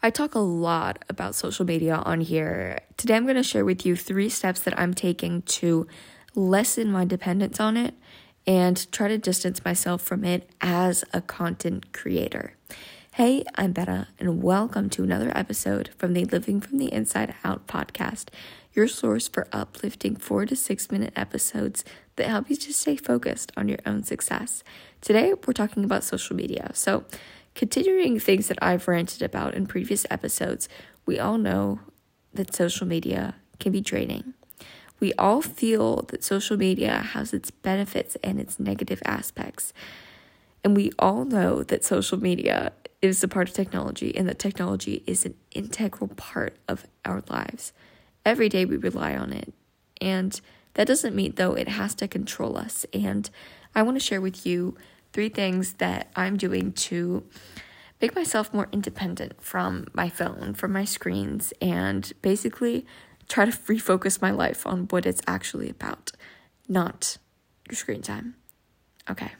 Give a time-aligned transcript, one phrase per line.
[0.00, 2.78] I talk a lot about social media on here.
[2.96, 5.88] Today, I'm going to share with you three steps that I'm taking to
[6.36, 7.94] lessen my dependence on it
[8.46, 12.54] and try to distance myself from it as a content creator.
[13.14, 17.66] Hey, I'm Betta, and welcome to another episode from the Living from the Inside Out
[17.66, 18.28] podcast,
[18.72, 21.84] your source for uplifting four to six minute episodes
[22.14, 24.62] that help you to stay focused on your own success.
[25.00, 26.70] Today, we're talking about social media.
[26.74, 27.04] So,
[27.58, 30.68] Continuing things that I've ranted about in previous episodes,
[31.06, 31.80] we all know
[32.32, 34.34] that social media can be draining.
[35.00, 39.72] We all feel that social media has its benefits and its negative aspects.
[40.62, 45.02] And we all know that social media is a part of technology and that technology
[45.04, 47.72] is an integral part of our lives.
[48.24, 49.52] Every day we rely on it.
[50.00, 50.40] And
[50.74, 52.86] that doesn't mean, though, it has to control us.
[52.94, 53.28] And
[53.74, 54.76] I want to share with you
[55.12, 57.24] three things that I'm doing to
[58.00, 62.86] make myself more independent from my phone, from my screens, and basically
[63.28, 66.12] try to refocus my life on what it's actually about,
[66.68, 67.18] not
[67.68, 68.34] your screen time.
[69.10, 69.32] Okay.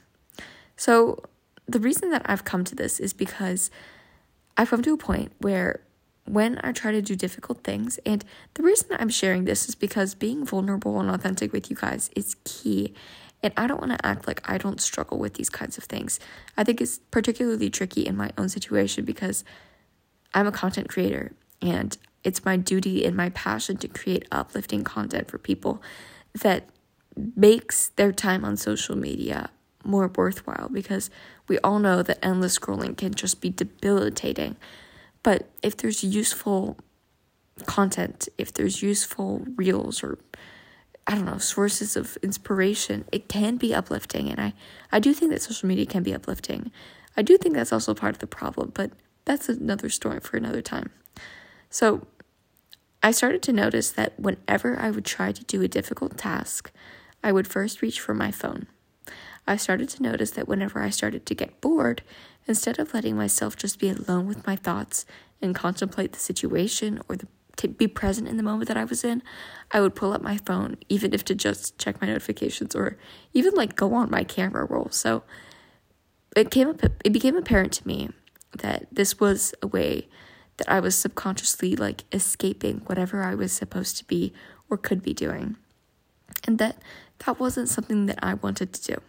[0.77, 1.22] So,
[1.66, 3.70] the reason that I've come to this is because
[4.56, 5.82] I've come to a point where
[6.25, 10.14] when I try to do difficult things, and the reason I'm sharing this is because
[10.14, 12.94] being vulnerable and authentic with you guys is key.
[13.42, 16.19] And I don't want to act like I don't struggle with these kinds of things.
[16.56, 19.44] I think it's particularly tricky in my own situation because
[20.34, 25.31] I'm a content creator and it's my duty and my passion to create uplifting content
[25.31, 25.83] for people
[26.42, 26.69] that
[27.36, 29.50] makes their time on social media
[29.84, 31.11] more worthwhile because
[31.47, 34.56] we all know that endless scrolling can just be debilitating.
[35.22, 36.77] But if there's useful
[37.66, 40.19] content, if there's useful reels or
[41.09, 44.28] I don't know, sources of inspiration, it can be uplifting.
[44.28, 44.53] And I,
[44.92, 46.70] I do think that social media can be uplifting.
[47.17, 48.92] I do think that's also part of the problem, but
[49.25, 50.91] that's another story for another time.
[51.70, 52.06] So
[53.03, 56.70] I started to notice that whenever I would try to do a difficult task,
[57.25, 58.66] I would first reach for my phone.
[59.47, 62.03] I started to notice that whenever I started to get bored,
[62.47, 65.06] instead of letting myself just be alone with my thoughts
[65.41, 69.04] and contemplate the situation or the to be present in the moment that I was
[69.04, 69.22] in,
[69.70, 72.96] I would pull up my phone, even if to just check my notifications or
[73.34, 74.88] even like go on my camera roll.
[74.91, 75.22] So
[76.34, 78.10] it came up, it became apparent to me
[78.56, 80.08] that this was a way
[80.56, 84.32] that I was subconsciously like escaping whatever I was supposed to be
[84.70, 85.56] or could be doing.
[86.46, 86.80] And that
[87.26, 89.02] that wasn't something that I wanted to do.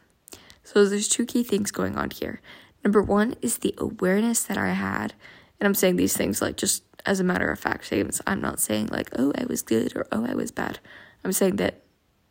[0.63, 2.41] So there's two key things going on here.
[2.83, 5.13] Number one is the awareness that I had,
[5.59, 8.21] and I'm saying these things like just as a matter of fact statements.
[8.27, 10.79] I'm not saying like, oh, I was good or oh, I was bad.
[11.23, 11.83] I'm saying that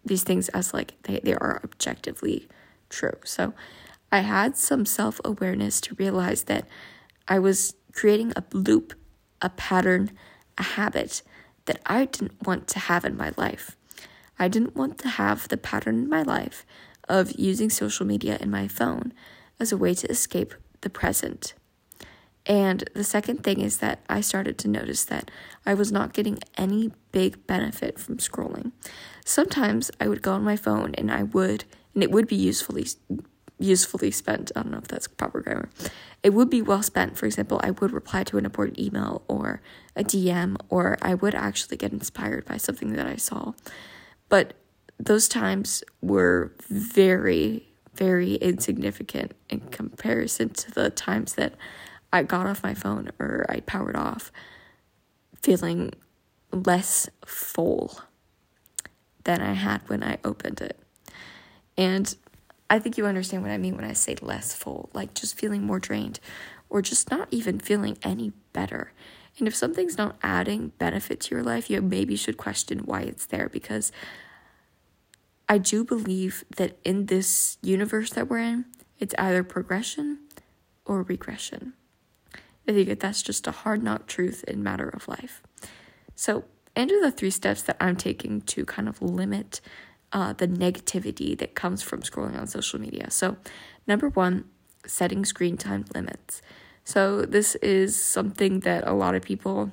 [0.04, 2.48] these things as like they, they are objectively
[2.88, 3.14] true.
[3.24, 3.52] So
[4.10, 6.66] I had some self awareness to realize that
[7.26, 8.94] I was creating a loop,
[9.42, 10.12] a pattern,
[10.56, 11.22] a habit
[11.66, 13.76] that I didn't want to have in my life.
[14.38, 16.64] I didn't want to have the pattern in my life
[17.08, 19.12] of using social media in my phone
[19.58, 21.54] as a way to escape the present.
[22.48, 25.30] And the second thing is that I started to notice that
[25.66, 28.72] I was not getting any big benefit from scrolling.
[29.24, 31.64] Sometimes I would go on my phone and I would,
[31.94, 32.86] and it would be usefully
[33.60, 34.52] usefully spent.
[34.54, 35.68] I don't know if that's proper grammar.
[36.22, 37.18] It would be well spent.
[37.18, 39.60] For example, I would reply to an important email or
[39.96, 43.52] a DM, or I would actually get inspired by something that I saw.
[44.28, 44.54] But
[44.98, 51.54] those times were very, very insignificant in comparison to the times that
[52.12, 54.32] I got off my phone or I powered off
[55.42, 55.92] feeling
[56.52, 58.00] less full
[59.24, 60.78] than I had when I opened it.
[61.76, 62.14] And
[62.70, 65.62] I think you understand what I mean when I say less full, like just feeling
[65.62, 66.20] more drained
[66.70, 68.92] or just not even feeling any better.
[69.38, 73.26] And if something's not adding benefit to your life, you maybe should question why it's
[73.26, 73.92] there because
[75.48, 78.66] I do believe that in this universe that we're in,
[78.98, 80.18] it's either progression
[80.84, 81.74] or regression.
[82.68, 85.42] I think that that's just a hard knock truth in matter of life.
[86.14, 86.44] So,
[86.76, 89.62] and are the three steps that I'm taking to kind of limit
[90.12, 93.10] uh, the negativity that comes from scrolling on social media.
[93.10, 93.38] So,
[93.86, 94.44] number one,
[94.86, 96.42] setting screen time limits.
[96.84, 99.72] So, this is something that a lot of people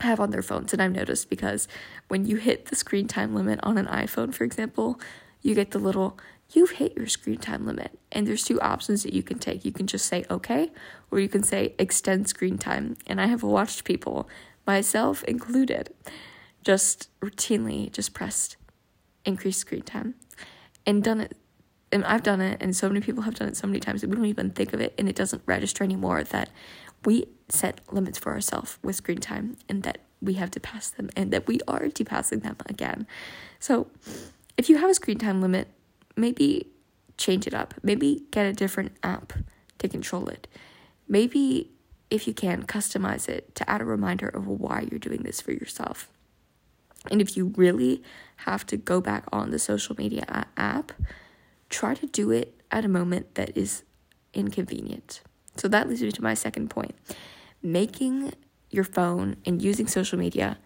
[0.00, 1.68] have on their phones, and I've noticed because
[2.08, 5.00] when you hit the screen time limit on an iPhone, for example,
[5.42, 6.18] you get the little
[6.52, 7.98] you've hit your screen time limit.
[8.12, 9.64] And there's two options that you can take.
[9.64, 10.70] You can just say okay,
[11.10, 12.96] or you can say extend screen time.
[13.06, 14.28] And I have watched people,
[14.66, 15.92] myself included,
[16.64, 18.56] just routinely just pressed
[19.24, 20.14] increase screen time
[20.86, 21.36] and done it.
[21.92, 24.10] And I've done it, and so many people have done it so many times that
[24.10, 26.50] we don't even think of it, and it doesn't register anymore that
[27.04, 31.08] we set limits for ourselves with screen time and that we have to pass them
[31.14, 33.06] and that we are passing them again.
[33.60, 33.86] So,
[34.56, 35.68] if you have a screen time limit,
[36.16, 36.68] maybe
[37.16, 37.74] change it up.
[37.82, 39.32] Maybe get a different app
[39.78, 40.48] to control it.
[41.08, 41.70] Maybe,
[42.10, 45.52] if you can, customize it to add a reminder of why you're doing this for
[45.52, 46.08] yourself.
[47.10, 48.02] And if you really
[48.38, 50.92] have to go back on the social media app,
[51.70, 53.84] try to do it at a moment that is
[54.34, 55.20] inconvenient.
[55.56, 56.94] So that leads me to my second point
[57.62, 58.32] making
[58.70, 60.58] your phone and using social media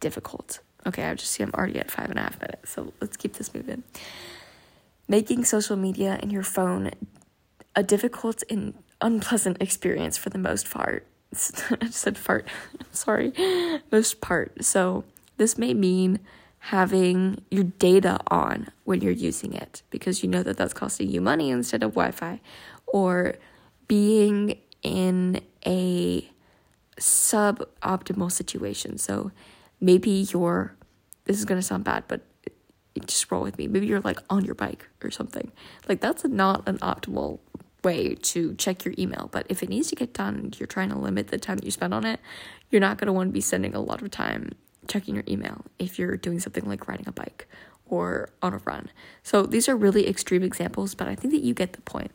[0.00, 0.60] difficult.
[0.86, 3.34] Okay, I just see I'm already at five and a half minutes, so let's keep
[3.34, 3.82] this moving.
[5.08, 6.90] Making social media and your phone
[7.74, 11.06] a difficult and unpleasant experience for the most part.
[11.32, 12.46] I just said fart.
[12.92, 13.32] Sorry,
[13.90, 14.64] most part.
[14.64, 15.04] So
[15.36, 16.20] this may mean
[16.58, 21.20] having your data on when you're using it because you know that that's costing you
[21.20, 22.40] money instead of Wi Fi,
[22.86, 23.36] or
[23.86, 26.28] being in a
[26.98, 28.98] suboptimal situation.
[28.98, 29.30] So
[29.80, 30.74] maybe you're,
[31.24, 32.22] this is going to sound bad, but
[33.00, 33.68] just roll with me.
[33.68, 35.52] Maybe you're like on your bike or something.
[35.88, 37.40] Like that's not an optimal
[37.84, 39.28] way to check your email.
[39.30, 41.70] But if it needs to get done, you're trying to limit the time that you
[41.70, 42.20] spend on it,
[42.70, 44.52] you're not going to want to be spending a lot of time
[44.88, 47.46] checking your email if you're doing something like riding a bike
[47.86, 48.90] or on a run.
[49.22, 52.10] So these are really extreme examples, but I think that you get the point.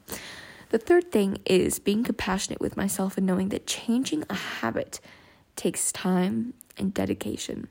[0.70, 5.00] The third thing is being compassionate with myself and knowing that changing a habit
[5.56, 7.68] takes time and dedication.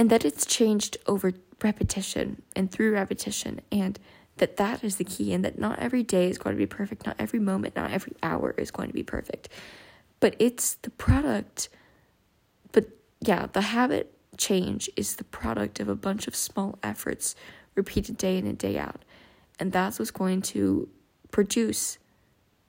[0.00, 3.98] And that it's changed over repetition and through repetition and
[4.38, 7.04] that that is the key and that not every day is going to be perfect,
[7.04, 9.50] not every moment, not every hour is going to be perfect.
[10.18, 11.68] But it's the product
[12.72, 12.86] but
[13.20, 17.36] yeah, the habit change is the product of a bunch of small efforts
[17.74, 19.04] repeated day in and day out.
[19.58, 20.88] And that's what's going to
[21.30, 21.98] produce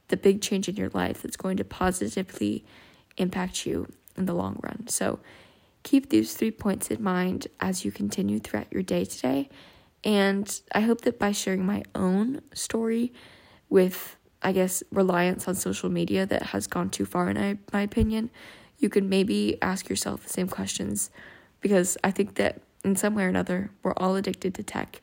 [0.10, 2.66] the big change in your life that's going to positively
[3.16, 3.88] impact you
[4.18, 4.90] in the long run.
[4.90, 5.22] So
[5.84, 9.50] keep these three points in mind as you continue throughout your day today.
[10.04, 13.14] And I hope that by sharing my own story
[13.70, 18.32] with, I guess, reliance on social media that has gone too far, in my opinion,
[18.78, 21.12] you could maybe ask yourself the same questions
[21.62, 25.02] because I think that in some way or another, we're all addicted to tech.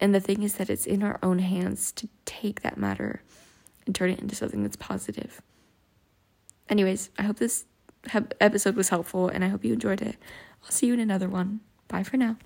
[0.00, 3.22] And the thing is that it's in our own hands to take that matter
[3.84, 5.42] and turn it into something that's positive.
[6.70, 7.66] Anyways, I hope this
[8.40, 10.16] episode was helpful and I hope you enjoyed it.
[10.64, 11.60] I'll see you in another one.
[11.88, 12.36] Bye for now.